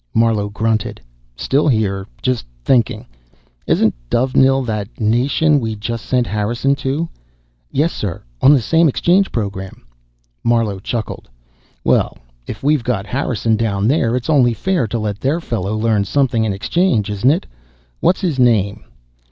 [0.15, 0.99] Marlowe grunted.
[1.35, 2.07] "Still here.
[2.23, 3.05] Just thinking.
[3.67, 7.07] Isn't Dovenil that nation we just sent Harrison to?"
[7.69, 8.23] "Yes, sir.
[8.41, 9.85] On the same exchange program."
[10.43, 11.29] Marlowe chuckled.
[11.83, 12.17] "Well,
[12.47, 16.43] if we've got Harrison down there, it's only fair to let their fellow learn something
[16.45, 17.45] in exchange, isn't it?
[17.99, 18.83] What's his name?"